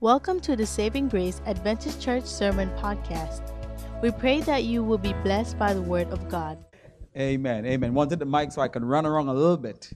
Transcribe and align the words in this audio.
Welcome 0.00 0.38
to 0.42 0.54
the 0.54 0.64
Saving 0.64 1.08
Grace 1.08 1.42
Adventist 1.44 2.00
Church 2.00 2.24
Sermon 2.24 2.70
Podcast. 2.76 3.50
We 4.00 4.12
pray 4.12 4.40
that 4.42 4.62
you 4.62 4.84
will 4.84 4.96
be 4.96 5.12
blessed 5.24 5.58
by 5.58 5.74
the 5.74 5.82
Word 5.82 6.06
of 6.12 6.28
God. 6.28 6.56
Amen. 7.16 7.66
Amen. 7.66 7.94
Wanted 7.94 8.20
the 8.20 8.24
mic 8.24 8.52
so 8.52 8.62
I 8.62 8.68
can 8.68 8.84
run 8.84 9.04
around 9.04 9.26
a 9.26 9.34
little 9.34 9.56
bit. 9.56 9.90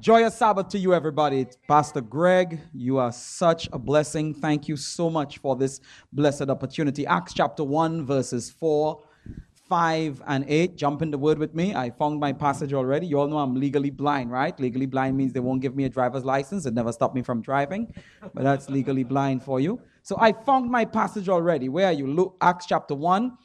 Joyous 0.00 0.36
Sabbath 0.36 0.68
to 0.68 0.78
you, 0.78 0.92
everybody. 0.92 1.46
Pastor 1.66 2.02
Greg, 2.02 2.60
you 2.74 2.98
are 2.98 3.10
such 3.10 3.70
a 3.72 3.78
blessing. 3.78 4.34
Thank 4.34 4.68
you 4.68 4.76
so 4.76 5.08
much 5.08 5.38
for 5.38 5.56
this 5.56 5.80
blessed 6.12 6.50
opportunity. 6.50 7.06
Acts 7.06 7.32
chapter 7.32 7.64
1, 7.64 8.04
verses 8.04 8.50
4 8.50 9.02
5 9.68 10.22
and 10.26 10.44
8. 10.48 10.76
Jump 10.76 11.02
in 11.02 11.10
the 11.10 11.18
word 11.18 11.38
with 11.38 11.54
me. 11.54 11.74
I 11.74 11.90
found 11.90 12.20
my 12.20 12.32
passage 12.32 12.72
already. 12.72 13.06
You 13.06 13.18
all 13.20 13.26
know 13.26 13.38
I'm 13.38 13.54
legally 13.54 13.90
blind, 13.90 14.30
right? 14.30 14.58
Legally 14.60 14.86
blind 14.86 15.16
means 15.16 15.32
they 15.32 15.40
won't 15.40 15.62
give 15.62 15.74
me 15.74 15.84
a 15.84 15.88
driver's 15.88 16.24
license. 16.24 16.66
It 16.66 16.74
never 16.74 16.92
stopped 16.92 17.14
me 17.14 17.22
from 17.22 17.40
driving, 17.40 17.92
but 18.34 18.44
that's 18.44 18.68
legally 18.68 19.04
blind 19.04 19.42
for 19.42 19.60
you. 19.60 19.80
So 20.02 20.16
I 20.20 20.32
found 20.32 20.70
my 20.70 20.84
passage 20.84 21.28
already. 21.28 21.68
Where 21.68 21.86
are 21.86 21.92
you? 21.92 22.06
Luke, 22.06 22.36
Acts 22.40 22.66
chapter 22.66 22.94
1, 22.94 23.36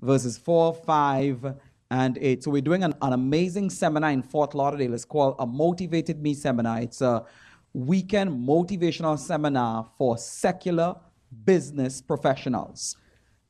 verses 0.00 0.38
4, 0.38 0.74
5, 0.74 1.54
and 1.90 2.18
8. 2.20 2.44
So 2.44 2.50
we're 2.50 2.62
doing 2.62 2.84
an, 2.84 2.94
an 3.02 3.12
amazing 3.12 3.70
seminar 3.70 4.10
in 4.10 4.22
Fort 4.22 4.54
Lauderdale. 4.54 4.94
It's 4.94 5.04
called 5.04 5.36
a 5.38 5.46
Motivated 5.46 6.22
Me 6.22 6.34
Seminar. 6.34 6.80
It's 6.80 7.00
a 7.00 7.24
weekend 7.72 8.30
motivational 8.30 9.18
seminar 9.18 9.88
for 9.98 10.16
secular 10.16 10.94
business 11.44 12.00
professionals. 12.00 12.96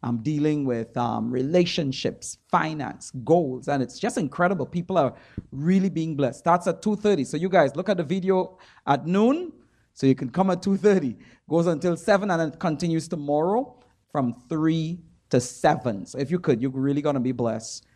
I'm 0.04 0.18
dealing 0.18 0.66
with 0.66 0.94
um, 0.98 1.30
relationships, 1.30 2.36
finance, 2.50 3.10
goals, 3.24 3.68
and 3.68 3.82
it's 3.82 3.98
just 3.98 4.18
incredible. 4.18 4.66
People 4.66 4.98
are 4.98 5.14
really 5.50 5.88
being 5.88 6.14
blessed. 6.14 6.40
Starts 6.40 6.66
at 6.66 6.82
2:30. 6.82 7.24
So 7.26 7.38
you 7.38 7.48
guys 7.48 7.74
look 7.74 7.88
at 7.88 7.96
the 7.96 8.04
video 8.04 8.58
at 8.86 9.06
noon, 9.06 9.52
so 9.94 10.06
you 10.06 10.14
can 10.14 10.28
come 10.28 10.50
at 10.50 10.60
2:30. 10.60 11.16
Goes 11.48 11.66
until 11.66 11.96
7, 11.96 12.30
and 12.30 12.52
it 12.52 12.60
continues 12.60 13.08
tomorrow 13.08 13.80
from 14.12 14.34
3 14.50 15.00
to 15.30 15.40
7. 15.40 16.04
So 16.04 16.18
if 16.18 16.30
you 16.30 16.38
could, 16.38 16.60
you're 16.60 16.70
really 16.70 17.00
gonna 17.00 17.18
be 17.18 17.32
blessed. 17.32 17.86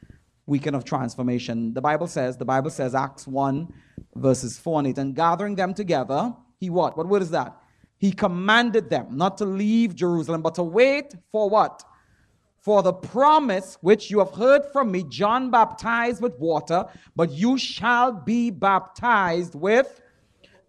Weekend 0.46 0.76
of 0.76 0.84
transformation. 0.84 1.74
The 1.74 1.82
Bible 1.82 2.06
says, 2.06 2.38
the 2.38 2.44
Bible 2.46 2.70
says, 2.70 2.94
Acts 2.94 3.26
1, 3.26 3.70
verses 4.14 4.56
4 4.56 4.78
and 4.78 4.88
8, 4.88 4.98
and 4.98 5.14
gathering 5.14 5.54
them 5.56 5.74
together, 5.74 6.34
he 6.58 6.70
what? 6.70 6.96
What 6.96 7.06
word 7.06 7.20
is 7.20 7.30
that? 7.32 7.54
He 7.98 8.12
commanded 8.12 8.88
them 8.88 9.08
not 9.10 9.36
to 9.38 9.44
leave 9.44 9.94
Jerusalem, 9.94 10.40
but 10.40 10.54
to 10.54 10.62
wait 10.62 11.14
for 11.30 11.50
what? 11.50 11.84
For 12.60 12.82
the 12.82 12.92
promise 12.92 13.78
which 13.80 14.10
you 14.10 14.18
have 14.18 14.32
heard 14.32 14.62
from 14.72 14.90
me, 14.90 15.04
John 15.04 15.50
baptized 15.50 16.20
with 16.20 16.38
water, 16.38 16.86
but 17.16 17.30
you 17.30 17.56
shall 17.56 18.12
be 18.12 18.50
baptized 18.50 19.54
with 19.54 20.00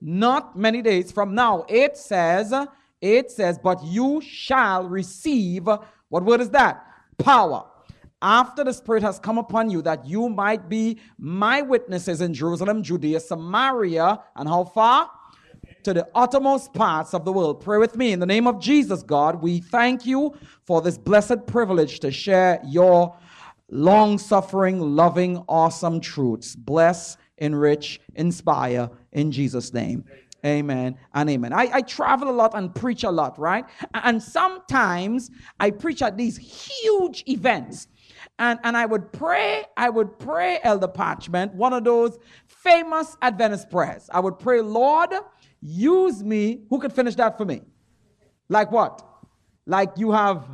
not 0.02 0.58
many 0.58 0.82
days 0.82 1.12
from 1.12 1.36
now. 1.36 1.66
It 1.68 1.98
says, 1.98 2.54
it 3.02 3.32
says, 3.32 3.60
but 3.62 3.84
you 3.84 4.22
shall 4.22 4.88
receive, 4.88 5.68
what 6.10 6.24
word 6.24 6.42
is 6.42 6.52
that? 6.52 6.86
Power. 7.18 7.66
After 8.22 8.64
the 8.64 8.74
Spirit 8.74 9.02
has 9.04 9.18
come 9.18 9.38
upon 9.38 9.70
you, 9.70 9.82
that 9.82 10.06
you 10.06 10.30
might 10.30 10.68
be 10.68 11.00
my 11.18 11.62
witnesses 11.62 12.22
in 12.22 12.34
Jerusalem, 12.34 12.84
Judea, 12.84 13.20
Samaria, 13.20 14.20
and 14.36 14.48
how 14.48 14.66
far? 14.66 15.10
To 15.84 15.94
the 15.94 16.08
uttermost 16.16 16.74
parts 16.74 17.14
of 17.14 17.26
the 17.26 17.32
world. 17.32 17.62
Pray 17.62 17.78
with 17.78 17.96
me 17.96 18.12
in 18.12 18.20
the 18.20 18.26
name 18.26 18.48
of 18.48 18.60
Jesus, 18.60 19.04
God. 19.04 19.42
We 19.42 19.60
thank 19.60 20.06
you 20.06 20.38
for 20.66 20.82
this 20.82 20.98
blessed 20.98 21.46
privilege 21.48 22.00
to 22.02 22.12
share 22.12 22.60
your 22.66 23.16
long 23.70 24.18
suffering, 24.18 24.80
loving, 24.80 25.44
awesome 25.48 26.00
truths. 26.00 26.56
Bless, 26.56 27.18
enrich, 27.38 28.02
inspire 28.16 28.90
in 29.12 29.32
Jesus' 29.32 29.74
name. 29.74 30.06
Amen 30.46 30.98
and 31.14 31.30
amen. 31.30 31.52
I, 31.52 31.70
I 31.74 31.82
travel 31.82 32.30
a 32.30 32.32
lot 32.32 32.56
and 32.56 32.74
preach 32.74 33.04
a 33.04 33.12
lot, 33.12 33.38
right? 33.38 33.66
And 33.94 34.24
sometimes 34.24 35.30
I 35.60 35.72
preach 35.72 36.02
at 36.02 36.16
these 36.16 36.38
huge 36.38 37.24
events. 37.28 37.88
And, 38.38 38.58
and 38.64 38.78
I 38.78 38.86
would 38.86 39.12
pray, 39.12 39.66
I 39.76 39.90
would 39.90 40.18
pray, 40.18 40.60
Elder 40.64 40.88
Parchment, 40.88 41.54
one 41.54 41.74
of 41.74 41.84
those 41.84 42.18
famous 42.48 43.18
Adventist 43.22 43.70
prayers. 43.70 44.10
I 44.14 44.22
would 44.22 44.40
pray, 44.40 44.62
Lord, 44.62 45.14
Use 45.62 46.24
me. 46.24 46.62
Who 46.70 46.80
could 46.80 46.94
finish 46.94 47.16
that 47.16 47.38
for 47.38 47.46
me? 47.46 47.62
Like 48.50 48.72
what? 48.72 49.06
Like 49.66 49.92
you 49.98 50.12
have 50.12 50.48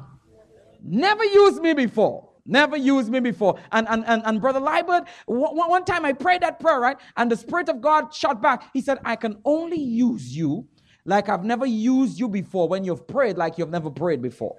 never 0.84 1.24
used 1.24 1.62
me 1.62 1.74
before. 1.74 2.30
Never 2.46 2.78
used 2.78 3.10
me 3.10 3.20
before. 3.20 3.58
And 3.72 3.88
and 3.88 4.04
and, 4.06 4.22
and 4.26 4.42
Brother 4.42 4.60
Liebert, 4.60 5.08
one, 5.26 5.56
one 5.56 5.86
time 5.86 6.06
I 6.06 6.14
prayed 6.14 6.42
that 6.42 6.60
prayer, 6.60 6.80
right? 6.80 6.98
And 7.18 7.32
the 7.32 7.38
Spirit 7.38 7.70
of 7.70 7.82
God 7.82 8.14
shot 8.14 8.42
back. 8.42 8.70
He 8.74 8.82
said, 8.82 9.00
I 9.04 9.16
can 9.16 9.40
only 9.46 9.80
use 9.80 10.36
you 10.36 10.68
like 11.06 11.30
I've 11.30 11.44
never 11.44 11.66
used 11.66 12.20
you 12.20 12.28
before 12.28 12.68
when 12.68 12.84
you've 12.84 13.08
prayed 13.08 13.38
like 13.38 13.58
you've 13.58 13.70
never 13.70 13.90
prayed 13.90 14.22
before 14.22 14.56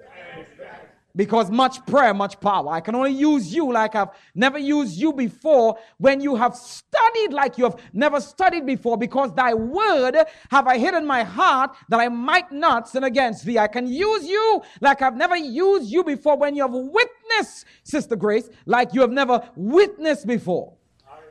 because 1.17 1.51
much 1.51 1.85
prayer, 1.87 2.13
much 2.13 2.39
power. 2.39 2.69
I 2.69 2.79
can 2.79 2.95
only 2.95 3.11
use 3.11 3.53
you 3.53 3.73
like 3.73 3.95
I've 3.95 4.09
never 4.35 4.57
used 4.57 4.97
you 4.97 5.11
before 5.11 5.77
when 5.97 6.21
you 6.21 6.35
have 6.35 6.55
studied 6.55 7.33
like 7.33 7.57
you 7.57 7.65
have 7.65 7.75
never 7.91 8.21
studied 8.21 8.65
before 8.65 8.97
because 8.97 9.33
thy 9.33 9.53
word 9.53 10.15
have 10.51 10.67
I 10.67 10.77
hid 10.77 10.93
in 10.93 11.05
my 11.05 11.23
heart 11.23 11.75
that 11.89 11.99
I 11.99 12.07
might 12.07 12.51
not 12.51 12.87
sin 12.87 13.03
against 13.03 13.43
thee. 13.43 13.57
I 13.59 13.67
can 13.67 13.87
use 13.87 14.25
you 14.25 14.61
like 14.79 15.01
I've 15.01 15.17
never 15.17 15.35
used 15.35 15.91
you 15.91 16.03
before 16.03 16.37
when 16.37 16.55
you 16.55 16.61
have 16.61 16.73
witnessed, 16.73 17.65
Sister 17.83 18.15
Grace, 18.15 18.49
like 18.65 18.93
you 18.93 19.01
have 19.01 19.11
never 19.11 19.49
witnessed 19.55 20.27
before. 20.27 20.77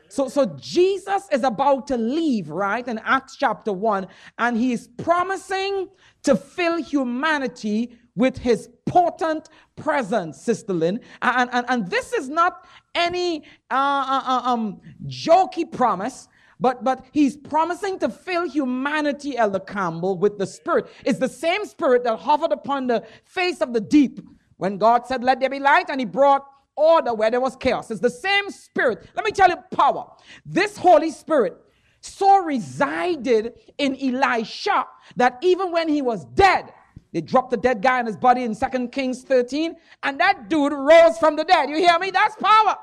So, 0.09 0.27
so 0.27 0.45
Jesus 0.59 1.27
is 1.31 1.43
about 1.43 1.87
to 1.87 1.97
leave, 1.97 2.49
right, 2.49 2.87
in 2.87 2.99
Acts 2.99 3.35
chapter 3.35 3.73
1, 3.73 4.07
and 4.37 4.57
he 4.57 4.71
is 4.71 4.87
promising 4.97 5.89
to 6.23 6.35
fill 6.35 6.81
humanity 6.81 7.97
with 8.15 8.37
his 8.37 8.69
potent 8.85 9.49
presence, 9.75 10.41
Sister 10.41 10.73
Lynn. 10.73 10.99
And, 11.21 11.49
and, 11.53 11.65
and 11.69 11.89
this 11.89 12.13
is 12.13 12.29
not 12.29 12.65
any 12.95 13.43
uh, 13.69 13.73
uh, 13.73 14.23
uh, 14.25 14.41
um, 14.51 14.81
jokey 15.05 15.71
promise. 15.71 16.27
But, 16.59 16.83
but 16.83 17.05
he's 17.11 17.37
promising 17.37 17.99
to 17.99 18.09
fill 18.09 18.49
humanity, 18.49 19.37
Elder 19.37 19.59
Campbell, 19.59 20.17
with 20.17 20.39
the 20.39 20.47
Spirit. 20.47 20.87
It's 21.05 21.19
the 21.19 21.29
same 21.29 21.65
Spirit 21.65 22.03
that 22.05 22.17
hovered 22.17 22.51
upon 22.51 22.87
the 22.87 23.05
face 23.25 23.61
of 23.61 23.73
the 23.73 23.79
deep 23.79 24.19
when 24.57 24.79
God 24.79 25.05
said, 25.05 25.23
Let 25.23 25.39
there 25.39 25.51
be 25.51 25.59
light, 25.59 25.85
and 25.89 26.01
he 26.01 26.05
brought 26.05 26.47
order 26.77 27.13
where 27.13 27.29
there 27.29 27.41
was 27.41 27.55
chaos. 27.55 27.91
It's 27.91 27.99
the 27.99 28.09
same 28.09 28.49
Spirit. 28.49 29.09
Let 29.15 29.25
me 29.25 29.31
tell 29.31 29.49
you 29.49 29.57
power. 29.71 30.05
This 30.45 30.77
Holy 30.77 31.11
Spirit 31.11 31.57
so 31.99 32.43
resided 32.43 33.53
in 33.77 33.97
Elisha 34.01 34.85
that 35.15 35.37
even 35.41 35.71
when 35.71 35.89
he 35.89 36.01
was 36.01 36.25
dead, 36.25 36.71
they 37.11 37.21
dropped 37.21 37.51
the 37.51 37.57
dead 37.57 37.81
guy 37.81 37.99
in 37.99 38.05
his 38.05 38.17
body 38.17 38.43
in 38.43 38.55
2 38.55 38.87
Kings 38.89 39.23
13, 39.23 39.75
and 40.03 40.19
that 40.19 40.49
dude 40.49 40.73
rose 40.73 41.17
from 41.17 41.35
the 41.35 41.43
dead. 41.43 41.69
You 41.69 41.77
hear 41.77 41.97
me? 41.99 42.11
That's 42.11 42.35
power. 42.35 42.77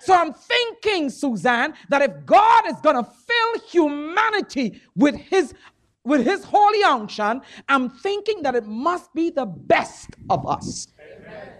So 0.00 0.14
I'm 0.14 0.32
thinking, 0.32 1.10
Suzanne, 1.10 1.74
that 1.88 2.02
if 2.02 2.24
God 2.24 2.66
is 2.68 2.76
going 2.82 2.96
to 2.96 3.04
fill 3.04 3.60
humanity 3.68 4.80
with 4.96 5.14
his 5.14 5.54
with 6.02 6.24
his 6.24 6.42
holy 6.44 6.82
unction, 6.82 7.42
I'm 7.68 7.90
thinking 7.90 8.42
that 8.42 8.54
it 8.54 8.66
must 8.66 9.12
be 9.12 9.28
the 9.28 9.44
best 9.44 10.08
of 10.30 10.46
us. 10.48 10.88
Amen. 10.98 11.59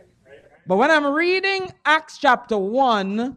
But 0.66 0.76
when 0.76 0.90
I'm 0.90 1.06
reading 1.06 1.72
Acts 1.84 2.18
chapter 2.18 2.56
1, 2.58 3.36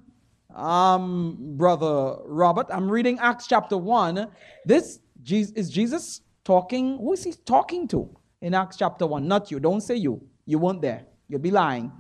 um, 0.56 1.38
brother 1.58 2.18
Robert, 2.26 2.68
I'm 2.70 2.90
reading 2.90 3.18
Acts 3.20 3.48
chapter 3.48 3.78
1. 3.78 4.28
This 4.66 5.00
is 5.26 5.70
Jesus 5.70 6.22
talking. 6.44 6.98
Who 6.98 7.14
is 7.14 7.24
he 7.24 7.34
talking 7.46 7.88
to? 7.90 8.16
in 8.44 8.54
Acts 8.54 8.76
chapter 8.76 9.08
1. 9.08 9.26
Not 9.26 9.50
you. 9.50 9.60
Don't 9.60 9.82
say 9.82 9.96
you. 9.96 10.22
You 10.46 10.60
weren't 10.60 10.82
there. 10.82 11.06
You'll 11.30 11.40
be 11.40 11.50
lying. 11.50 11.92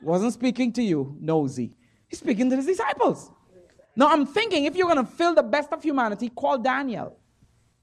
He 0.00 0.04
wasn't 0.04 0.32
speaking 0.32 0.72
to 0.72 0.82
you, 0.82 1.16
nosy. 1.20 1.76
He's 2.08 2.18
speaking 2.18 2.48
to 2.50 2.56
his 2.56 2.66
disciples. 2.66 3.30
Now 3.94 4.08
I'm 4.08 4.26
thinking 4.26 4.64
if 4.64 4.74
you're 4.74 4.88
going 4.92 5.04
to 5.04 5.12
fill 5.12 5.34
the 5.34 5.42
best 5.42 5.72
of 5.72 5.82
humanity, 5.82 6.30
call 6.30 6.58
Daniel. 6.58 7.18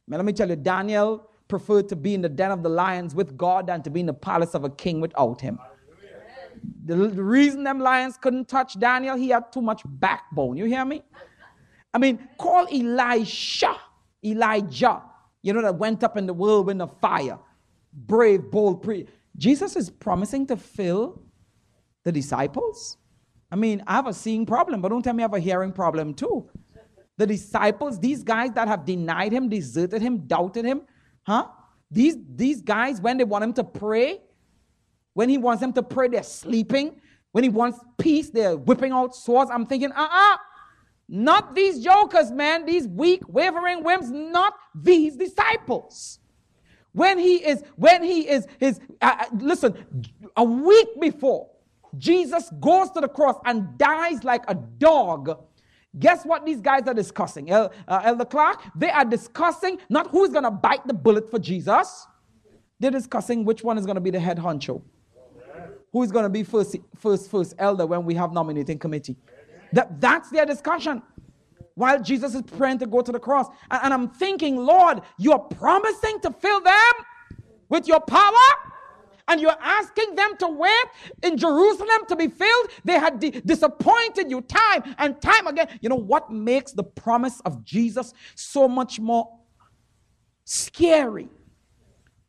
Man, 0.07 0.17
let 0.17 0.25
me 0.25 0.33
tell 0.33 0.49
you, 0.49 0.55
Daniel 0.55 1.29
preferred 1.47 1.87
to 1.89 1.95
be 1.95 2.15
in 2.15 2.21
the 2.21 2.29
den 2.29 2.49
of 2.49 2.63
the 2.63 2.69
lions 2.69 3.13
with 3.13 3.37
God 3.37 3.67
than 3.67 3.83
to 3.83 3.91
be 3.91 3.99
in 3.99 4.07
the 4.07 4.13
palace 4.13 4.55
of 4.55 4.63
a 4.63 4.69
king 4.71 4.99
without 4.99 5.39
him. 5.39 5.59
The, 6.85 6.95
the 6.95 7.23
reason 7.23 7.63
them 7.63 7.79
lions 7.79 8.17
couldn't 8.17 8.47
touch 8.47 8.79
Daniel, 8.79 9.15
he 9.15 9.29
had 9.29 9.51
too 9.51 9.61
much 9.61 9.81
backbone. 9.85 10.57
You 10.57 10.65
hear 10.65 10.85
me? 10.85 11.01
I 11.93 11.97
mean, 11.97 12.27
call 12.37 12.67
Elisha, 12.71 13.75
Elijah, 14.25 15.01
you 15.41 15.53
know, 15.53 15.61
that 15.61 15.75
went 15.75 16.03
up 16.03 16.17
in 16.17 16.25
the 16.25 16.33
whirlwind 16.33 16.81
of 16.81 16.99
fire 16.99 17.39
brave, 17.93 18.49
bold 18.51 18.81
pre. 18.81 19.07
Jesus 19.37 19.75
is 19.75 19.89
promising 19.89 20.47
to 20.47 20.57
fill 20.57 21.21
the 22.03 22.11
disciples. 22.11 22.97
I 23.51 23.55
mean, 23.55 23.83
I 23.87 23.93
have 23.93 24.07
a 24.07 24.13
seeing 24.13 24.45
problem, 24.45 24.81
but 24.81 24.89
don't 24.89 25.03
tell 25.03 25.13
me 25.13 25.23
I 25.23 25.25
have 25.25 25.33
a 25.33 25.39
hearing 25.39 25.71
problem 25.71 26.13
too. 26.13 26.49
The 27.17 27.27
disciples, 27.27 27.99
these 27.99 28.23
guys 28.23 28.51
that 28.53 28.67
have 28.67 28.85
denied 28.85 29.31
him, 29.31 29.47
deserted 29.47 30.01
him, 30.01 30.25
doubted 30.25 30.65
him, 30.65 30.81
huh? 31.23 31.47
These, 31.91 32.17
these 32.35 32.61
guys, 32.61 32.99
when 32.99 33.17
they 33.17 33.23
want 33.23 33.43
him 33.43 33.53
to 33.53 33.63
pray, 33.63 34.21
when 35.13 35.29
he 35.29 35.37
wants 35.37 35.61
them 35.61 35.73
to 35.73 35.83
pray, 35.83 36.07
they're 36.07 36.23
sleeping. 36.23 36.99
When 37.31 37.43
he 37.43 37.49
wants 37.49 37.79
peace, 37.97 38.29
they're 38.29 38.55
whipping 38.57 38.91
out 38.91 39.15
swords. 39.15 39.49
I'm 39.51 39.65
thinking, 39.65 39.91
uh 39.91 40.01
uh-uh, 40.01 40.33
uh, 40.33 40.37
not 41.09 41.55
these 41.55 41.83
jokers, 41.83 42.31
man, 42.31 42.65
these 42.65 42.87
weak, 42.87 43.21
wavering 43.27 43.83
whims, 43.83 44.09
not 44.11 44.53
these 44.73 45.15
disciples. 45.15 46.19
When 46.93 47.17
he 47.17 47.35
is, 47.35 47.63
when 47.75 48.03
he 48.03 48.29
is, 48.29 48.47
his, 48.59 48.79
uh, 49.01 49.15
uh, 49.19 49.25
listen, 49.37 49.75
a 50.37 50.43
week 50.43 50.87
before, 51.01 51.49
Jesus 51.97 52.51
goes 52.59 52.91
to 52.91 53.01
the 53.01 53.07
cross 53.07 53.35
and 53.45 53.77
dies 53.77 54.23
like 54.23 54.43
a 54.47 54.55
dog. 54.55 55.37
Guess 55.99 56.25
what 56.25 56.45
these 56.45 56.61
guys 56.61 56.83
are 56.87 56.93
discussing? 56.93 57.51
El, 57.51 57.71
uh, 57.87 58.01
Elder 58.03 58.25
Clark, 58.25 58.63
they 58.75 58.89
are 58.89 59.05
discussing 59.05 59.77
not 59.89 60.09
who's 60.09 60.29
going 60.29 60.43
to 60.43 60.51
bite 60.51 60.85
the 60.87 60.93
bullet 60.93 61.29
for 61.29 61.39
Jesus. 61.39 62.07
They're 62.79 62.91
discussing 62.91 63.45
which 63.45 63.63
one 63.63 63.77
is 63.77 63.85
going 63.85 63.95
to 63.95 64.01
be 64.01 64.09
the 64.09 64.19
head 64.19 64.37
honcho. 64.37 64.81
Who 65.93 66.01
is 66.01 66.11
going 66.11 66.23
to 66.23 66.29
be 66.29 66.43
first, 66.43 66.75
first, 66.97 67.29
first 67.29 67.53
elder 67.59 67.85
when 67.85 68.03
we 68.03 68.15
have 68.15 68.33
nominating 68.33 68.79
committee? 68.79 69.15
That, 69.71 70.01
that's 70.01 70.29
their 70.31 70.45
discussion. 70.45 71.03
While 71.75 72.01
Jesus 72.01 72.35
is 72.35 72.41
praying 72.41 72.79
to 72.79 72.87
go 72.87 73.01
to 73.01 73.11
the 73.11 73.19
cross. 73.19 73.47
And, 73.69 73.81
and 73.83 73.93
I'm 73.93 74.09
thinking, 74.09 74.57
Lord, 74.57 75.01
you're 75.17 75.39
promising 75.39 76.19
to 76.21 76.31
fill 76.31 76.61
them 76.61 76.93
with 77.69 77.87
your 77.87 78.01
power? 78.01 78.33
and 79.29 79.39
you're 79.39 79.55
asking 79.61 80.15
them 80.15 80.35
to 80.37 80.47
wait 80.49 80.85
in 81.23 81.37
Jerusalem 81.37 82.05
to 82.09 82.15
be 82.17 82.27
filled, 82.27 82.67
they 82.83 82.99
had 82.99 83.21
di- 83.21 83.31
disappointed 83.31 84.29
you 84.29 84.41
time 84.41 84.83
and 84.97 85.21
time 85.21 85.47
again. 85.47 85.67
You 85.79 85.87
know 85.87 85.95
what 85.95 86.29
makes 86.29 86.73
the 86.73 86.83
promise 86.83 87.39
of 87.45 87.63
Jesus 87.63 88.13
so 88.35 88.67
much 88.67 88.99
more 88.99 89.39
scary? 90.43 91.29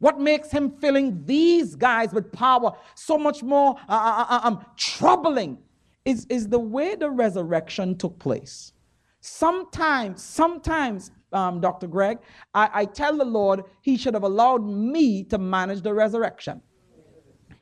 What 0.05 0.21
makes 0.21 0.51
him 0.51 0.71
filling 0.83 1.25
these 1.25 1.75
guys 1.75 2.13
with 2.13 2.31
power 2.31 2.73
so 2.95 3.17
much 3.17 3.43
more 3.43 3.75
uh, 3.89 3.93
uh, 3.93 4.27
uh, 4.29 4.41
um, 4.43 4.67
troubling 4.77 5.57
is, 6.05 6.27
is 6.29 6.47
the 6.47 6.59
way 6.59 6.95
the 6.95 7.09
resurrection 7.09 7.97
took 7.97 8.19
place. 8.19 8.75
Sometimes, 9.23 10.23
sometimes, 10.23 11.11
um, 11.33 11.59
Dr. 11.59 11.87
Greg, 11.87 12.19
I, 12.53 12.69
I 12.81 12.85
tell 12.85 13.17
the 13.17 13.25
Lord 13.25 13.63
he 13.81 13.97
should 13.97 14.13
have 14.13 14.25
allowed 14.25 14.69
me 14.69 15.25
to 15.25 15.39
manage 15.39 15.81
the 15.81 15.95
resurrection. 15.95 16.61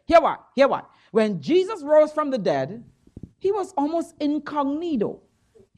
Hear 0.07 0.21
why? 0.21 0.39
hear 0.57 0.67
why? 0.67 0.83
When 1.13 1.41
Jesus 1.41 1.85
rose 1.85 2.11
from 2.11 2.31
the 2.31 2.39
dead, 2.39 2.83
he 3.39 3.53
was 3.53 3.73
almost 3.77 4.17
incognito. 4.19 5.21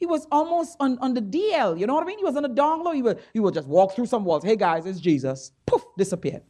He 0.00 0.06
was 0.06 0.26
almost 0.32 0.78
on, 0.80 0.96
on 1.00 1.12
the 1.12 1.20
DL. 1.20 1.78
You 1.78 1.86
know 1.86 1.92
what 1.92 2.04
I 2.04 2.06
mean? 2.06 2.16
He 2.16 2.24
was 2.24 2.36
on 2.36 2.44
a 2.46 2.48
down. 2.48 2.82
He 2.94 3.02
would, 3.02 3.20
he 3.34 3.40
would 3.40 3.52
just 3.52 3.68
walk 3.68 3.94
through 3.94 4.06
some 4.06 4.24
walls. 4.24 4.42
Hey 4.42 4.56
guys, 4.56 4.86
it's 4.86 4.98
Jesus. 4.98 5.52
Poof, 5.66 5.82
disappeared. 5.98 6.40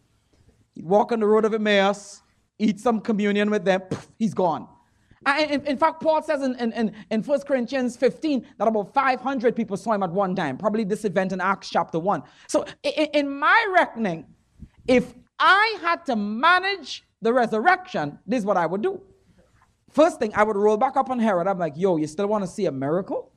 He'd 0.75 0.85
walk 0.85 1.12
on 1.12 1.21
the 1.21 1.26
road 1.26 1.44
of 1.44 1.55
Emmaus, 1.55 2.23
eat 2.59 2.81
some 2.81 3.00
communion 3.00 3.50
with 3.50 3.65
them. 3.65 3.81
Poof, 3.82 4.09
he's 4.19 4.35
gone. 4.35 4.69
In, 5.26 5.67
in, 5.67 5.79
fact, 5.79 6.03
Paul 6.03 6.23
says 6.23 6.43
in, 6.43 6.55
in, 6.56 6.94
in 7.11 7.23
1 7.23 7.41
Corinthians 7.43 7.97
15 7.97 8.47
that 8.59 8.69
about 8.69 8.93
500 8.93 9.56
people 9.56 9.76
saw 9.76 9.93
him 9.93 10.03
at 10.03 10.11
one 10.11 10.35
time. 10.35 10.59
Probably 10.59 10.85
this 10.85 11.05
event 11.06 11.32
in 11.32 11.41
Acts 11.41 11.71
chapter 11.71 11.99
1. 11.99 12.23
So 12.47 12.67
in, 12.82 13.06
in 13.15 13.38
my 13.38 13.67
reckoning, 13.75 14.26
if 14.87 15.15
I 15.38 15.79
had 15.81 16.05
to 16.06 16.17
manage 16.17 17.05
the 17.23 17.32
resurrection, 17.32 18.19
this 18.26 18.41
is 18.41 18.44
what 18.44 18.59
I 18.59 18.67
would 18.67 18.82
do. 18.82 19.00
First 19.91 20.19
thing, 20.19 20.32
I 20.35 20.43
would 20.43 20.56
roll 20.56 20.76
back 20.76 20.97
up 20.97 21.09
on 21.09 21.19
Herod. 21.19 21.47
I'm 21.47 21.59
like, 21.59 21.75
yo, 21.76 21.97
you 21.97 22.06
still 22.06 22.26
want 22.26 22.44
to 22.44 22.49
see 22.49 22.67
a 22.67 22.73
miracle? 22.73 23.31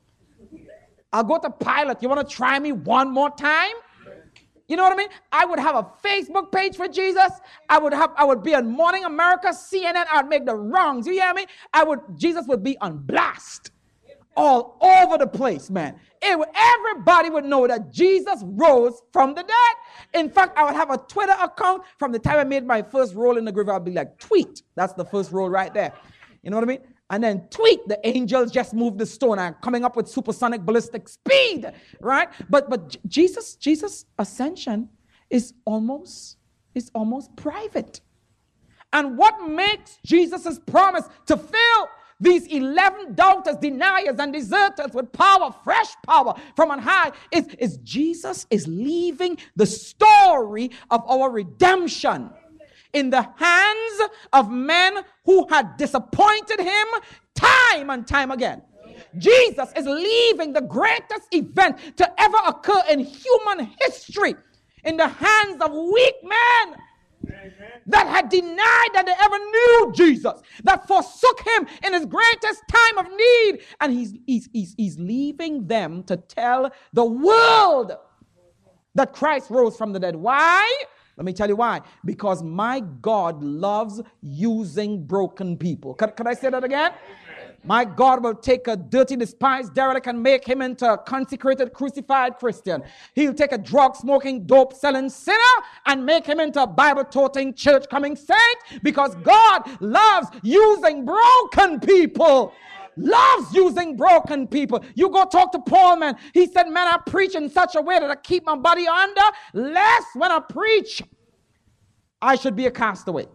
I'll 1.13 1.23
go 1.23 1.39
to 1.39 1.49
Pilate. 1.49 2.01
You 2.01 2.09
want 2.09 2.27
to 2.27 2.35
try 2.35 2.59
me 2.59 2.73
one 2.73 3.11
more 3.11 3.29
time? 3.29 3.73
You 4.67 4.75
know 4.75 4.83
what 4.83 4.93
I 4.93 4.95
mean? 4.97 5.09
I 5.31 5.45
would 5.45 5.59
have 5.59 5.75
a 5.75 5.83
Facebook 6.05 6.51
page 6.51 6.75
for 6.75 6.87
Jesus. 6.87 7.31
I 7.69 7.79
would 7.79 7.93
have, 7.93 8.11
I 8.17 8.25
would 8.25 8.43
be 8.43 8.53
on 8.53 8.69
Morning 8.69 9.05
America, 9.05 9.49
CNN. 9.49 10.05
I'd 10.11 10.27
make 10.27 10.45
the 10.45 10.55
wrongs. 10.55 11.07
You 11.07 11.13
hear 11.13 11.33
me? 11.33 11.45
I 11.73 11.83
would, 11.83 11.99
Jesus 12.17 12.45
would 12.47 12.63
be 12.63 12.77
on 12.79 12.97
blast 12.97 13.71
all 14.37 14.77
over 14.81 15.17
the 15.17 15.27
place, 15.27 15.69
man. 15.69 15.99
It 16.21 16.47
everybody 16.55 17.29
would 17.29 17.43
know 17.43 17.67
that 17.67 17.91
Jesus 17.91 18.41
rose 18.43 19.01
from 19.11 19.33
the 19.33 19.43
dead. 19.43 20.21
In 20.21 20.29
fact, 20.29 20.57
I 20.57 20.63
would 20.63 20.75
have 20.75 20.91
a 20.91 20.97
Twitter 20.97 21.35
account 21.41 21.83
from 21.97 22.11
the 22.11 22.19
time 22.19 22.37
I 22.37 22.43
made 22.43 22.65
my 22.65 22.81
first 22.81 23.15
roll 23.15 23.37
in 23.37 23.45
the 23.45 23.51
grave. 23.51 23.67
I'd 23.67 23.83
be 23.83 23.91
like, 23.91 24.17
tweet. 24.19 24.61
That's 24.75 24.93
the 24.93 25.05
first 25.05 25.31
roll 25.31 25.49
right 25.49 25.73
there. 25.73 25.93
You 26.43 26.51
know 26.51 26.57
what 26.57 26.63
I 26.63 26.67
mean? 26.67 26.81
And 27.09 27.23
then 27.23 27.47
tweet, 27.49 27.87
the 27.87 27.99
angels 28.05 28.51
just 28.51 28.73
moved 28.73 28.97
the 28.97 29.05
stone 29.05 29.39
and 29.39 29.55
coming 29.61 29.85
up 29.85 29.95
with 29.95 30.09
supersonic 30.09 30.61
ballistic 30.61 31.07
speed, 31.07 31.71
right? 32.01 32.29
But 32.49 32.69
but 32.69 32.97
Jesus, 33.07 33.55
Jesus' 33.55 34.05
ascension 34.19 34.89
is 35.29 35.53
almost 35.65 36.37
is 36.75 36.91
almost 36.93 37.35
private. 37.35 38.01
And 38.93 39.17
what 39.17 39.49
makes 39.49 39.99
Jesus' 40.05 40.59
promise 40.59 41.05
to 41.25 41.37
fill 41.37 41.89
these 42.19 42.47
11 42.47 43.13
doubters, 43.13 43.57
deniers, 43.57 44.15
and 44.17 44.33
deserters 44.33 44.91
with 44.93 45.11
power, 45.11 45.53
fresh 45.63 45.93
power 46.05 46.33
from 46.55 46.71
on 46.71 46.79
high, 46.79 47.11
is, 47.31 47.47
is 47.59 47.77
Jesus 47.77 48.47
is 48.49 48.67
leaving 48.67 49.37
the 49.55 49.65
story 49.65 50.71
of 50.89 51.03
our 51.07 51.29
redemption 51.29 52.31
in 52.93 53.09
the 53.09 53.21
hands 53.21 54.01
of 54.33 54.49
men 54.49 54.97
who 55.25 55.47
had 55.47 55.77
disappointed 55.77 56.59
him 56.59 56.87
time 57.35 57.89
and 57.89 58.07
time 58.07 58.31
again. 58.31 58.61
Jesus 59.17 59.71
is 59.75 59.85
leaving 59.85 60.53
the 60.53 60.61
greatest 60.61 61.27
event 61.31 61.97
to 61.97 62.21
ever 62.21 62.37
occur 62.47 62.81
in 62.89 62.99
human 62.99 63.71
history 63.81 64.35
in 64.83 64.97
the 64.97 65.07
hands 65.07 65.61
of 65.61 65.71
weak 65.71 66.15
men 66.23 66.77
that 67.87 68.07
had 68.07 68.29
denied 68.29 68.89
that 68.93 69.05
they 69.05 69.13
ever 69.19 69.37
knew 69.37 69.93
Jesus, 69.95 70.41
that 70.63 70.87
forsook 70.87 71.41
him 71.45 71.67
in 71.83 71.93
his 71.93 72.05
greatest 72.05 72.63
time 72.69 72.97
of 72.97 73.05
need. 73.11 73.59
And 73.81 73.93
he's, 73.93 74.13
he's, 74.25 74.49
he's, 74.51 74.75
he's 74.77 74.99
leaving 74.99 75.67
them 75.67 76.03
to 76.03 76.17
tell 76.17 76.71
the 76.93 77.05
world 77.05 77.93
that 78.95 79.13
Christ 79.13 79.49
rose 79.49 79.77
from 79.77 79.93
the 79.93 79.99
dead. 79.99 80.15
Why? 80.15 80.83
Let 81.17 81.25
me 81.25 81.33
tell 81.33 81.49
you 81.49 81.55
why. 81.55 81.81
Because 82.05 82.43
my 82.43 82.79
God 83.01 83.41
loves 83.43 84.01
using 84.21 85.03
broken 85.03 85.57
people. 85.57 85.95
Can, 85.95 86.27
I 86.27 86.33
say 86.35 86.51
that 86.51 86.63
again? 86.63 86.91
My 87.63 87.83
God 87.83 88.23
will 88.23 88.35
take 88.35 88.67
a 88.67 88.77
dirty, 88.77 89.15
despised 89.15 89.73
derelict 89.73 90.05
and 90.05 90.21
make 90.21 90.47
him 90.47 90.61
into 90.61 90.93
a 90.93 90.97
consecrated, 90.97 91.73
crucified 91.73 92.37
Christian. 92.37 92.83
He'll 93.15 93.33
take 93.33 93.51
a 93.51 93.57
drug 93.57 93.95
smoking, 93.95 94.45
dope 94.45 94.73
selling 94.73 95.09
sinner 95.09 95.37
and 95.87 96.05
make 96.05 96.25
him 96.25 96.39
into 96.39 96.61
a 96.61 96.67
Bible 96.67 97.03
toting, 97.03 97.55
church 97.55 97.85
coming 97.89 98.15
saint 98.15 98.83
because 98.83 99.15
God 99.15 99.63
loves 99.81 100.27
using 100.43 101.03
broken 101.03 101.79
people 101.79 102.53
loves 102.97 103.53
using 103.53 103.95
broken 103.95 104.47
people. 104.47 104.83
You 104.95 105.09
go 105.09 105.25
talk 105.25 105.51
to 105.53 105.59
Paul, 105.59 105.97
man. 105.97 106.17
He 106.33 106.47
said, 106.47 106.67
Man, 106.67 106.87
I 106.87 106.97
preach 107.05 107.35
in 107.35 107.49
such 107.49 107.75
a 107.75 107.81
way 107.81 107.99
that 107.99 108.09
I 108.09 108.15
keep 108.15 108.45
my 108.45 108.55
body 108.55 108.87
under, 108.87 109.21
lest 109.53 110.07
when 110.15 110.31
I 110.31 110.39
preach, 110.39 111.01
I 112.21 112.35
should 112.35 112.55
be 112.55 112.65
a 112.65 112.71
castaway. 112.71 113.27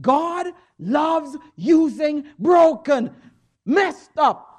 God 0.00 0.48
loves 0.78 1.36
using 1.56 2.24
broken 2.38 3.14
messed 3.64 4.18
up 4.18 4.56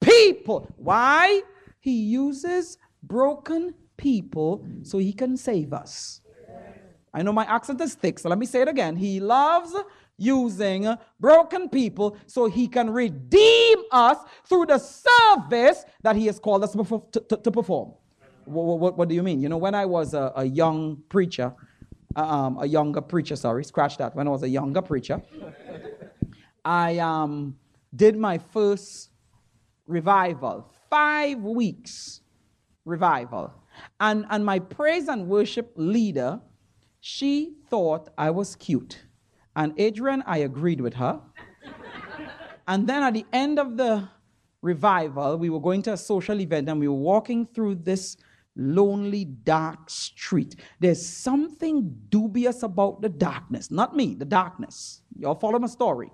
people. 0.00 0.72
Why? 0.76 1.42
He 1.80 2.02
uses 2.02 2.78
broken 3.02 3.74
people 3.96 4.66
so 4.82 4.98
he 4.98 5.12
can 5.12 5.36
save 5.36 5.72
us. 5.72 6.20
I 7.12 7.22
know 7.22 7.32
my 7.32 7.44
accent 7.44 7.80
is 7.80 7.94
thick, 7.94 8.18
so 8.18 8.28
let 8.28 8.38
me 8.38 8.46
say 8.46 8.62
it 8.62 8.68
again. 8.68 8.96
He 8.96 9.20
loves 9.20 9.72
using 10.16 10.94
broken 11.20 11.68
people 11.68 12.16
so 12.26 12.46
he 12.46 12.68
can 12.68 12.90
redeem 12.90 13.78
us 13.90 14.18
through 14.48 14.66
the 14.66 14.78
service 14.78 15.84
that 16.02 16.16
he 16.16 16.26
has 16.26 16.38
called 16.38 16.62
us 16.64 16.72
to, 16.72 17.20
to, 17.28 17.36
to 17.36 17.50
perform. 17.50 17.92
What, 18.44 18.78
what, 18.78 18.98
what, 18.98 19.08
do 19.08 19.14
you 19.14 19.22
mean? 19.22 19.40
You 19.40 19.48
know, 19.48 19.56
when 19.56 19.74
I 19.74 19.86
was 19.86 20.14
a, 20.14 20.32
a 20.36 20.44
young 20.44 21.02
preacher, 21.08 21.54
um, 22.16 22.58
a 22.60 22.66
younger 22.66 23.00
preacher, 23.00 23.36
sorry, 23.36 23.64
scratch 23.64 23.96
that. 23.98 24.14
When 24.14 24.28
I 24.28 24.30
was 24.30 24.42
a 24.42 24.48
younger 24.48 24.82
preacher, 24.82 25.22
I 26.64 26.98
um, 26.98 27.56
did 27.94 28.16
my 28.16 28.38
first 28.38 29.10
revival, 29.86 30.70
five 30.90 31.38
weeks 31.38 32.20
revival. 32.84 33.52
And, 33.98 34.26
and 34.30 34.44
my 34.44 34.58
praise 34.58 35.08
and 35.08 35.26
worship 35.26 35.72
leader, 35.76 36.40
she 37.00 37.56
thought 37.68 38.10
I 38.16 38.30
was 38.30 38.56
cute. 38.56 39.04
And 39.56 39.72
Adrian, 39.78 40.22
I 40.26 40.38
agreed 40.38 40.80
with 40.80 40.94
her. 40.94 41.20
and 42.66 42.86
then 42.86 43.02
at 43.02 43.14
the 43.14 43.26
end 43.32 43.58
of 43.58 43.76
the 43.76 44.08
revival, 44.62 45.36
we 45.36 45.50
were 45.50 45.60
going 45.60 45.82
to 45.82 45.92
a 45.92 45.96
social 45.96 46.40
event 46.40 46.68
and 46.68 46.80
we 46.80 46.88
were 46.88 46.94
walking 46.94 47.46
through 47.46 47.76
this 47.76 48.16
lonely, 48.56 49.24
dark 49.24 49.90
street. 49.90 50.56
There's 50.80 51.04
something 51.04 51.94
dubious 52.08 52.62
about 52.62 53.02
the 53.02 53.08
darkness. 53.08 53.70
Not 53.70 53.96
me, 53.96 54.14
the 54.14 54.24
darkness. 54.24 55.02
Y'all 55.18 55.34
follow 55.34 55.58
my 55.58 55.66
story. 55.66 56.10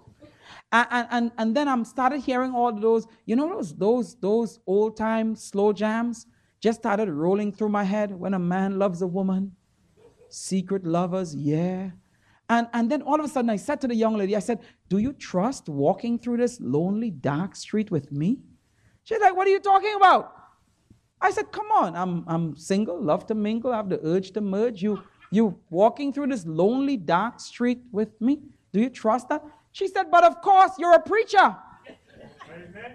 And, 0.72 1.06
and, 1.10 1.32
and 1.38 1.56
then 1.56 1.68
I'm 1.68 1.84
started 1.84 2.20
hearing 2.20 2.52
all 2.52 2.72
those, 2.72 3.06
you 3.26 3.36
know, 3.36 3.48
those, 3.48 3.74
those, 3.74 4.14
those 4.16 4.60
old 4.66 4.96
time 4.96 5.34
slow 5.34 5.72
jams 5.72 6.26
just 6.60 6.80
started 6.80 7.10
rolling 7.10 7.52
through 7.52 7.70
my 7.70 7.84
head 7.84 8.12
when 8.12 8.34
a 8.34 8.38
man 8.38 8.78
loves 8.78 9.02
a 9.02 9.06
woman. 9.06 9.52
Secret 10.28 10.84
lovers, 10.84 11.34
yeah. 11.34 11.90
And, 12.50 12.66
and 12.72 12.90
then 12.90 13.02
all 13.02 13.14
of 13.14 13.24
a 13.24 13.28
sudden 13.28 13.48
I 13.48 13.54
said 13.54 13.80
to 13.82 13.86
the 13.86 13.94
young 13.94 14.18
lady, 14.18 14.34
I 14.34 14.40
said, 14.40 14.58
Do 14.88 14.98
you 14.98 15.12
trust 15.12 15.68
walking 15.68 16.18
through 16.18 16.38
this 16.38 16.60
lonely, 16.60 17.08
dark 17.08 17.54
street 17.54 17.92
with 17.92 18.10
me? 18.10 18.40
She's 19.04 19.20
like, 19.20 19.36
What 19.36 19.46
are 19.46 19.50
you 19.50 19.60
talking 19.60 19.94
about? 19.96 20.34
I 21.20 21.30
said, 21.30 21.52
Come 21.52 21.70
on, 21.70 21.94
I'm, 21.94 22.24
I'm 22.26 22.56
single, 22.56 23.00
love 23.00 23.24
to 23.28 23.36
mingle, 23.36 23.72
I 23.72 23.76
have 23.76 23.88
the 23.88 24.00
urge 24.04 24.32
to 24.32 24.40
merge. 24.40 24.82
You, 24.82 25.00
You 25.30 25.60
walking 25.70 26.12
through 26.12 26.26
this 26.26 26.44
lonely, 26.44 26.96
dark 26.96 27.38
street 27.38 27.82
with 27.92 28.20
me? 28.20 28.40
Do 28.72 28.80
you 28.80 28.90
trust 28.90 29.28
that? 29.28 29.44
She 29.70 29.86
said, 29.86 30.10
But 30.10 30.24
of 30.24 30.42
course, 30.42 30.72
you're 30.76 30.94
a 30.94 31.00
preacher. 31.00 31.56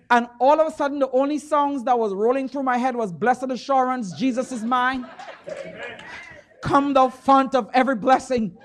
And 0.10 0.28
all 0.42 0.60
of 0.60 0.68
a 0.68 0.76
sudden, 0.76 1.00
the 1.00 1.10
only 1.12 1.40
songs 1.40 1.86
that 1.86 1.98
was 1.98 2.14
rolling 2.14 2.50
through 2.50 2.64
my 2.64 2.78
head 2.78 2.94
was 2.94 3.14
Blessed 3.14 3.50
Assurance, 3.50 4.12
Jesus 4.20 4.52
is 4.52 4.66
mine. 4.66 5.08
Come 6.62 6.94
the 6.94 7.10
font 7.10 7.56
of 7.56 7.70
every 7.74 7.96
blessing. 7.96 8.58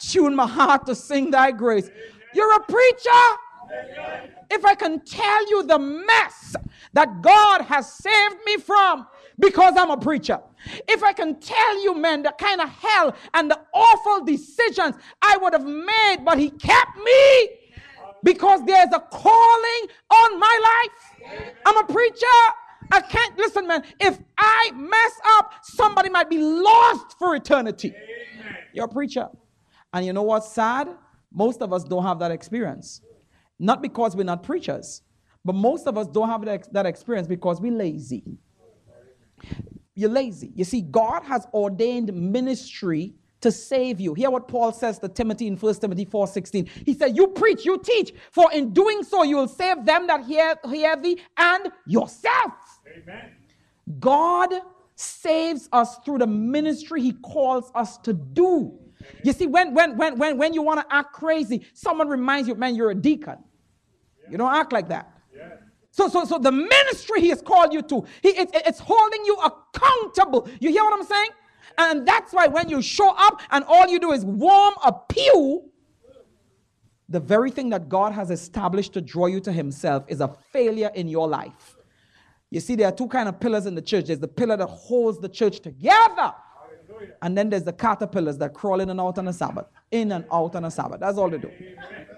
Tune 0.00 0.34
my 0.34 0.46
heart 0.46 0.86
to 0.86 0.94
sing 0.94 1.30
thy 1.30 1.52
grace. 1.52 1.90
You're 2.34 2.54
a 2.54 2.60
preacher. 2.60 3.10
If 4.50 4.64
I 4.64 4.74
can 4.74 5.00
tell 5.00 5.50
you 5.50 5.64
the 5.64 5.78
mess 5.78 6.54
that 6.92 7.20
God 7.22 7.62
has 7.62 7.92
saved 7.92 8.36
me 8.44 8.58
from 8.58 9.06
because 9.38 9.74
I'm 9.76 9.90
a 9.90 9.96
preacher. 9.96 10.40
If 10.88 11.02
I 11.02 11.12
can 11.12 11.38
tell 11.40 11.82
you, 11.82 11.94
man, 11.94 12.22
the 12.22 12.32
kind 12.38 12.60
of 12.60 12.68
hell 12.68 13.14
and 13.34 13.50
the 13.50 13.60
awful 13.74 14.24
decisions 14.24 14.96
I 15.22 15.36
would 15.36 15.52
have 15.52 15.66
made, 15.66 16.24
but 16.24 16.38
He 16.38 16.50
kept 16.50 16.96
me 16.96 17.48
because 18.22 18.60
there's 18.66 18.92
a 18.92 19.00
calling 19.00 19.86
on 20.10 20.40
my 20.40 20.84
life. 20.84 21.50
I'm 21.66 21.78
a 21.78 21.84
preacher. 21.84 22.26
I 22.90 23.00
can't 23.00 23.36
listen, 23.36 23.66
man. 23.66 23.84
If 24.00 24.18
I 24.38 24.70
mess 24.74 25.12
up, 25.38 25.52
somebody 25.62 26.08
might 26.08 26.30
be 26.30 26.38
lost 26.38 27.18
for 27.18 27.34
eternity. 27.34 27.94
You're 28.72 28.86
a 28.86 28.88
preacher. 28.88 29.28
And 29.96 30.04
you 30.04 30.12
know 30.12 30.24
what's 30.24 30.52
sad? 30.52 30.90
Most 31.32 31.62
of 31.62 31.72
us 31.72 31.82
don't 31.82 32.02
have 32.02 32.18
that 32.18 32.30
experience. 32.30 33.00
Not 33.58 33.80
because 33.80 34.14
we're 34.14 34.24
not 34.24 34.42
preachers, 34.42 35.00
but 35.42 35.54
most 35.54 35.86
of 35.86 35.96
us 35.96 36.06
don't 36.06 36.28
have 36.28 36.44
that, 36.72 36.84
experience 36.84 37.26
because 37.26 37.62
we're 37.62 37.72
lazy. 37.72 38.36
You're 39.94 40.10
lazy. 40.10 40.52
You 40.54 40.64
see, 40.64 40.82
God 40.82 41.22
has 41.22 41.46
ordained 41.54 42.12
ministry 42.12 43.14
to 43.40 43.50
save 43.50 43.98
you. 43.98 44.12
Hear 44.12 44.28
what 44.28 44.48
Paul 44.48 44.70
says 44.70 44.98
to 44.98 45.08
Timothy 45.08 45.46
in 45.46 45.56
1 45.56 45.74
Timothy 45.76 46.04
4:16. 46.04 46.68
He 46.84 46.92
said, 46.92 47.16
You 47.16 47.28
preach, 47.28 47.64
you 47.64 47.78
teach, 47.78 48.12
for 48.32 48.52
in 48.52 48.74
doing 48.74 49.02
so 49.02 49.22
you 49.22 49.36
will 49.36 49.48
save 49.48 49.86
them 49.86 50.06
that 50.08 50.26
hear, 50.26 50.56
hear 50.68 50.94
thee 50.96 51.22
and 51.38 51.72
yourself. 51.86 52.52
Amen. 52.86 53.32
God 53.98 54.52
saves 54.94 55.70
us 55.72 55.96
through 56.04 56.18
the 56.18 56.26
ministry 56.26 57.00
he 57.00 57.12
calls 57.12 57.72
us 57.74 57.96
to 57.98 58.12
do. 58.12 58.78
You 59.22 59.32
see, 59.32 59.46
when 59.46 59.74
when 59.74 59.96
when 59.96 60.18
when, 60.18 60.38
when 60.38 60.52
you 60.52 60.62
want 60.62 60.80
to 60.80 60.94
act 60.94 61.12
crazy, 61.12 61.66
someone 61.72 62.08
reminds 62.08 62.48
you, 62.48 62.54
man, 62.54 62.74
you're 62.74 62.90
a 62.90 62.94
deacon. 62.94 63.38
You 64.30 64.38
don't 64.38 64.54
act 64.54 64.72
like 64.72 64.88
that. 64.88 65.12
So, 65.96 66.10
so, 66.10 66.26
so 66.26 66.38
the 66.38 66.52
ministry 66.52 67.22
he 67.22 67.30
has 67.30 67.40
called 67.40 67.72
you 67.72 67.80
to, 67.80 68.04
he, 68.20 68.28
it, 68.28 68.50
it's 68.52 68.78
holding 68.78 69.24
you 69.24 69.36
accountable. 69.36 70.46
You 70.60 70.70
hear 70.70 70.84
what 70.84 70.92
I'm 70.92 71.06
saying? 71.06 71.30
And 71.78 72.06
that's 72.06 72.34
why 72.34 72.48
when 72.48 72.68
you 72.68 72.82
show 72.82 73.14
up 73.16 73.40
and 73.50 73.64
all 73.66 73.88
you 73.88 73.98
do 73.98 74.12
is 74.12 74.22
warm 74.22 74.74
a 74.84 74.92
pew, 74.92 75.70
the 77.08 77.18
very 77.18 77.50
thing 77.50 77.70
that 77.70 77.88
God 77.88 78.12
has 78.12 78.30
established 78.30 78.92
to 78.92 79.00
draw 79.00 79.24
you 79.24 79.40
to 79.40 79.50
himself 79.52 80.04
is 80.08 80.20
a 80.20 80.28
failure 80.52 80.90
in 80.94 81.08
your 81.08 81.28
life. 81.28 81.76
You 82.50 82.60
see, 82.60 82.74
there 82.74 82.88
are 82.88 82.92
two 82.92 83.08
kind 83.08 83.26
of 83.26 83.40
pillars 83.40 83.64
in 83.64 83.74
the 83.74 83.80
church. 83.80 84.06
There's 84.06 84.18
the 84.18 84.28
pillar 84.28 84.58
that 84.58 84.66
holds 84.66 85.18
the 85.18 85.30
church 85.30 85.60
together. 85.60 86.34
And 87.22 87.36
then 87.36 87.50
there's 87.50 87.64
the 87.64 87.72
caterpillars 87.72 88.38
that 88.38 88.54
crawl 88.54 88.80
in 88.80 88.90
and 88.90 89.00
out 89.00 89.18
on 89.18 89.28
a 89.28 89.32
Sabbath. 89.32 89.66
In 89.90 90.12
and 90.12 90.24
out 90.32 90.54
on 90.54 90.64
a 90.64 90.70
Sabbath. 90.70 91.00
That's 91.00 91.18
all 91.18 91.30
they 91.30 91.38
do. 91.38 91.50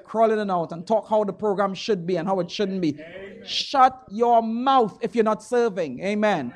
Crawl 0.04 0.30
in 0.30 0.38
and 0.38 0.50
out 0.50 0.72
and 0.72 0.86
talk 0.86 1.08
how 1.08 1.24
the 1.24 1.32
program 1.32 1.74
should 1.74 2.06
be 2.06 2.16
and 2.16 2.26
how 2.26 2.40
it 2.40 2.50
shouldn't 2.50 2.80
be. 2.80 2.98
Shut 3.44 4.04
your 4.10 4.42
mouth 4.42 4.98
if 5.00 5.14
you're 5.14 5.24
not 5.24 5.42
serving. 5.42 6.02
Amen. 6.02 6.52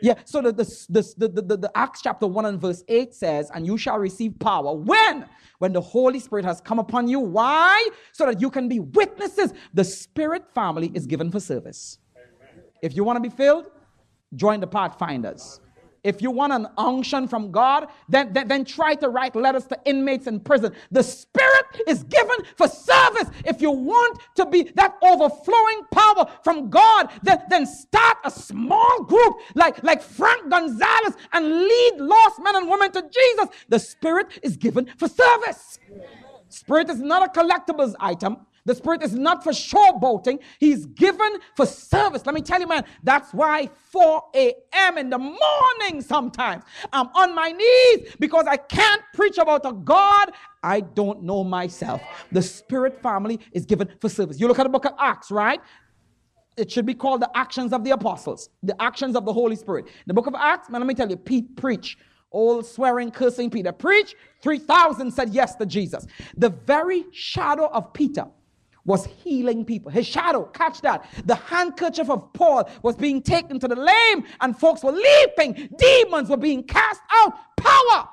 Yeah, 0.00 0.14
so 0.24 0.42
the, 0.42 0.52
the, 0.52 1.14
the, 1.16 1.42
the, 1.42 1.56
the, 1.56 1.72
Acts 1.74 2.02
chapter 2.02 2.26
1 2.26 2.44
and 2.44 2.60
verse 2.60 2.84
8 2.88 3.14
says, 3.14 3.50
And 3.54 3.66
you 3.66 3.78
shall 3.78 3.98
receive 3.98 4.38
power. 4.38 4.74
When? 4.74 5.26
When 5.58 5.72
the 5.72 5.80
Holy 5.80 6.20
Spirit 6.20 6.44
has 6.44 6.60
come 6.60 6.78
upon 6.78 7.08
you. 7.08 7.20
Why? 7.20 7.88
So 8.12 8.26
that 8.26 8.40
you 8.40 8.50
can 8.50 8.68
be 8.68 8.80
witnesses. 8.80 9.54
The 9.72 9.84
Spirit 9.84 10.44
family 10.54 10.90
is 10.94 11.06
given 11.06 11.30
for 11.30 11.40
service. 11.40 11.98
If 12.82 12.94
you 12.94 13.02
want 13.02 13.16
to 13.16 13.20
be 13.22 13.34
filled, 13.34 13.70
join 14.34 14.60
the 14.60 14.66
Pathfinders. 14.66 15.60
If 16.04 16.20
you 16.20 16.30
want 16.30 16.52
an 16.52 16.68
unction 16.76 17.26
from 17.26 17.50
God, 17.50 17.88
then, 18.10 18.34
then, 18.34 18.46
then, 18.46 18.64
try 18.66 18.94
to 18.96 19.08
write 19.08 19.34
letters 19.34 19.66
to 19.68 19.78
inmates 19.86 20.26
in 20.26 20.38
prison. 20.38 20.74
The 20.90 21.02
Spirit 21.02 21.64
is 21.86 22.04
given 22.04 22.44
for 22.56 22.68
service. 22.68 23.30
If 23.46 23.62
you 23.62 23.70
want 23.70 24.20
to 24.36 24.44
be 24.44 24.64
that 24.74 24.96
overflowing 25.02 25.80
power 25.90 26.26
from 26.44 26.68
God, 26.68 27.10
then, 27.22 27.40
then 27.48 27.66
start 27.66 28.18
a 28.24 28.30
small 28.30 29.04
group 29.04 29.36
like, 29.54 29.82
like 29.82 30.02
Frank 30.02 30.50
Gonzalez 30.50 31.14
and 31.32 31.48
lead 31.48 31.94
lost 31.96 32.38
men 32.42 32.54
and 32.54 32.68
women 32.68 32.92
to 32.92 33.02
Jesus. 33.02 33.48
The 33.70 33.78
Spirit 33.78 34.26
is 34.42 34.58
given 34.58 34.86
for 34.98 35.08
service. 35.08 35.78
Spirit 36.54 36.90
is 36.90 37.00
not 37.00 37.24
a 37.24 37.40
collectibles 37.40 37.94
item. 38.00 38.38
The 38.66 38.74
Spirit 38.74 39.02
is 39.02 39.14
not 39.14 39.44
for 39.44 39.52
showboating. 39.52 40.38
He's 40.58 40.86
given 40.86 41.38
for 41.54 41.66
service. 41.66 42.24
Let 42.24 42.34
me 42.34 42.40
tell 42.40 42.60
you, 42.60 42.66
man, 42.66 42.84
that's 43.02 43.32
why 43.34 43.68
4 43.90 44.22
a.m. 44.34 44.98
in 44.98 45.10
the 45.10 45.18
morning 45.18 46.00
sometimes 46.00 46.64
I'm 46.92 47.08
on 47.08 47.34
my 47.34 47.50
knees 47.50 48.16
because 48.18 48.46
I 48.48 48.56
can't 48.56 49.02
preach 49.12 49.36
about 49.36 49.66
a 49.66 49.72
God 49.72 50.32
I 50.62 50.80
don't 50.80 51.22
know 51.22 51.44
myself. 51.44 52.00
The 52.32 52.40
Spirit 52.40 53.02
family 53.02 53.38
is 53.52 53.66
given 53.66 53.90
for 54.00 54.08
service. 54.08 54.40
You 54.40 54.48
look 54.48 54.58
at 54.58 54.62
the 54.62 54.70
book 54.70 54.86
of 54.86 54.94
Acts, 54.98 55.30
right? 55.30 55.60
It 56.56 56.70
should 56.70 56.86
be 56.86 56.94
called 56.94 57.20
the 57.20 57.30
actions 57.36 57.72
of 57.74 57.84
the 57.84 57.90
apostles, 57.90 58.48
the 58.62 58.80
actions 58.80 59.14
of 59.14 59.26
the 59.26 59.32
Holy 59.32 59.56
Spirit. 59.56 59.88
The 60.06 60.14
book 60.14 60.26
of 60.26 60.34
Acts, 60.34 60.70
man, 60.70 60.80
let 60.80 60.86
me 60.86 60.94
tell 60.94 61.10
you, 61.10 61.16
Pete 61.16 61.54
preach 61.56 61.98
all 62.34 62.62
swearing, 62.62 63.10
cursing 63.10 63.48
Peter. 63.48 63.72
Preach, 63.72 64.14
3,000 64.42 65.10
said 65.10 65.30
yes 65.30 65.54
to 65.54 65.64
Jesus. 65.64 66.06
The 66.36 66.50
very 66.50 67.04
shadow 67.12 67.68
of 67.68 67.92
Peter 67.94 68.26
was 68.84 69.06
healing 69.06 69.64
people. 69.64 69.90
His 69.90 70.06
shadow, 70.06 70.44
catch 70.44 70.82
that. 70.82 71.06
The 71.24 71.36
handkerchief 71.36 72.10
of 72.10 72.32
Paul 72.34 72.68
was 72.82 72.96
being 72.96 73.22
taken 73.22 73.58
to 73.60 73.68
the 73.68 73.76
lame, 73.76 74.24
and 74.40 74.58
folks 74.58 74.82
were 74.82 74.92
leaping. 74.92 75.70
Demons 75.78 76.28
were 76.28 76.36
being 76.36 76.62
cast 76.64 77.00
out. 77.10 77.32
Power. 77.56 78.08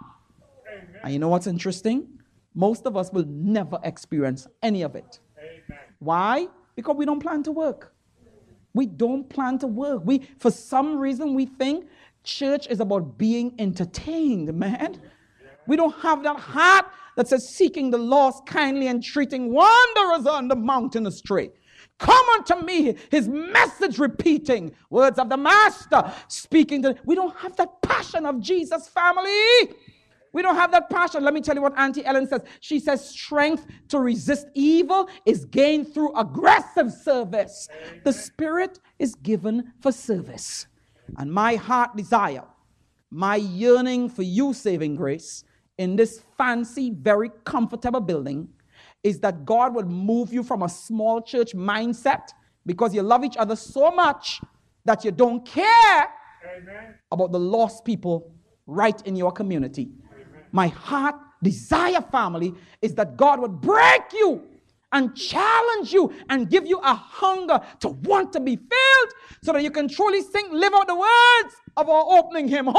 Amen. 0.72 1.02
And 1.04 1.14
you 1.14 1.20
know 1.20 1.28
what's 1.28 1.48
interesting? 1.48 2.08
Most 2.54 2.86
of 2.86 2.96
us 2.96 3.12
will 3.12 3.26
never 3.28 3.80
experience 3.84 4.48
any 4.62 4.84
of 4.84 4.96
it. 4.96 5.20
Amen. 5.38 5.80
Why? 6.00 6.48
Because 6.76 6.96
we 6.96 7.06
don't 7.06 7.20
plan 7.20 7.44
to 7.44 7.52
work. 7.52 7.94
We 8.74 8.86
don't 8.86 9.28
plan 9.30 9.60
to 9.60 9.68
work. 9.68 10.04
We, 10.06 10.20
for 10.40 10.52
some 10.52 10.98
reason, 10.98 11.34
we 11.34 11.46
think 11.46 11.88
church 12.24 12.68
is 12.68 12.80
about 12.80 13.18
being 13.18 13.56
entertained, 13.60 14.54
man. 14.54 15.02
We 15.68 15.76
don't 15.76 15.96
have 16.02 16.24
that 16.24 16.40
heart 16.40 16.86
that 17.16 17.28
says, 17.28 17.50
seeking 17.50 17.92
the 17.92 17.98
lost 17.98 18.46
kindly 18.46 18.88
and 18.88 19.04
treating 19.04 19.54
wanderers 19.54 20.26
on 20.26 20.48
the 20.48 20.56
mountain 20.56 21.06
astray. 21.06 21.52
Come 21.98 22.30
unto 22.30 22.66
me, 22.66 22.96
his 23.12 23.28
message 23.28 24.00
repeating, 24.00 24.74
words 24.90 25.20
of 25.20 25.30
the 25.30 25.38
master 25.38 26.12
speaking 26.28 26.82
to. 26.84 26.96
We 27.06 27.16
don't 27.16 27.36
have 27.38 27.56
that 27.58 27.82
passion 27.84 28.26
of 28.26 28.40
Jesus' 28.40 28.88
family. 28.88 29.76
We 30.34 30.42
don't 30.42 30.56
have 30.56 30.72
that 30.72 30.90
passion. 30.90 31.24
Let 31.24 31.34
me 31.34 31.42
tell 31.42 31.56
you 31.56 31.62
what 31.62 31.78
Auntie 31.78 32.06
Ellen 32.06 32.28
says. 32.28 32.42
She 32.62 32.80
says, 32.80 33.08
strength 33.08 33.68
to 33.90 34.00
resist 34.00 34.48
evil 34.56 35.10
is 35.26 35.46
gained 35.46 35.94
through 35.94 36.18
aggressive 36.18 36.92
service. 36.92 37.68
The 38.04 38.14
Spirit 38.14 38.80
is 38.98 39.14
given 39.16 39.74
for 39.82 39.92
service. 39.92 40.68
And 41.18 41.32
my 41.32 41.56
heart 41.56 41.96
desire, 41.96 42.44
my 43.10 43.36
yearning 43.36 44.10
for 44.10 44.24
you, 44.24 44.54
saving 44.54 44.96
grace, 44.96 45.44
in 45.78 45.96
this 45.96 46.22
fancy, 46.38 46.92
very 46.92 47.32
comfortable 47.44 48.02
building 48.02 48.48
is 49.04 49.20
that 49.20 49.46
God 49.46 49.74
would 49.74 49.88
move 49.88 50.32
you 50.32 50.44
from 50.44 50.62
a 50.62 50.70
small 50.70 51.22
church 51.22 51.54
mindset 51.54 52.30
because 52.66 52.94
you 52.94 53.02
love 53.02 53.24
each 53.24 53.38
other 53.38 53.56
so 53.56 53.92
much 53.92 54.42
that 54.86 55.04
you 55.04 55.12
don't 55.12 55.46
care 55.46 56.10
Amen. 56.58 56.96
about 57.12 57.32
the 57.32 57.40
lost 57.40 57.84
people 57.84 58.32
right 58.68 59.02
in 59.06 59.16
your 59.16 59.32
community. 59.32 59.90
Amen. 60.14 60.44
My 60.52 60.68
heart 60.68 61.16
desire, 61.42 62.02
family, 62.12 62.54
is 62.82 62.94
that 62.96 63.18
God 63.18 63.40
would 63.40 63.60
break 63.62 64.04
you 64.14 64.44
and 64.92 65.16
challenge 65.16 65.94
you 65.94 66.14
and 66.30 66.50
give 66.50 66.66
you 66.66 66.80
a 66.80 66.94
hunger 66.94 67.60
to 67.80 67.90
want 67.90 68.34
to 68.34 68.40
be 68.40 68.56
filled 68.56 69.14
so 69.44 69.54
that 69.54 69.64
you 69.64 69.72
can 69.72 69.88
truly 69.88 70.22
sing, 70.22 70.52
live 70.52 70.74
out 70.74 70.88
the 70.88 70.96
words 70.96 71.56
of 71.78 71.90
our 71.90 72.06
opening 72.20 72.48
hymn. 72.48 72.68
Over, 72.68 72.78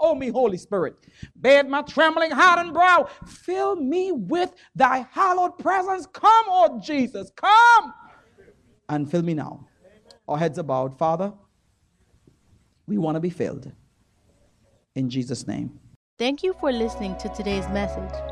O 0.00 0.14
me, 0.14 0.28
Holy 0.28 0.58
Spirit. 0.58 0.96
Bade 1.40 1.66
my 1.68 1.82
trembling 1.82 2.30
heart 2.30 2.58
and 2.58 2.72
brow. 2.72 3.08
Fill 3.26 3.76
me 3.76 4.12
with 4.12 4.52
thy 4.74 5.06
hallowed 5.10 5.58
presence. 5.58 6.06
Come, 6.12 6.44
O 6.48 6.80
Jesus, 6.82 7.30
come 7.36 7.92
and 8.88 9.10
fill 9.10 9.22
me 9.22 9.34
now. 9.34 9.66
Our 10.28 10.38
heads 10.38 10.58
are 10.58 10.64
bowed. 10.64 10.96
Father, 10.96 11.32
we 12.86 12.98
want 12.98 13.16
to 13.16 13.20
be 13.20 13.30
filled. 13.30 13.70
In 14.94 15.08
Jesus' 15.08 15.46
name. 15.46 15.78
Thank 16.18 16.42
you 16.42 16.54
for 16.60 16.70
listening 16.70 17.16
to 17.18 17.28
today's 17.30 17.68
message. 17.68 18.31